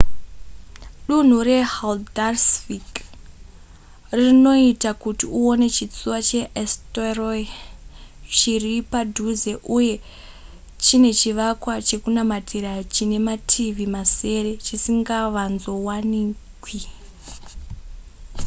dunhu 1.07 1.37
rehaldarsvik 1.49 2.91
rinoita 4.19 4.91
kuti 5.03 5.25
uone 5.41 5.67
chitsuwa 5.75 6.19
cheeysturoy 6.29 7.41
chiri 8.37 8.75
padhuze 8.91 9.51
uye 9.77 9.95
chine 10.83 11.09
chivakwa 11.19 11.73
chekunamatira 11.87 12.71
chine 12.93 13.17
mativi 13.27 13.85
masere 13.95 14.51
chisingavanzovanikwi 14.65 16.79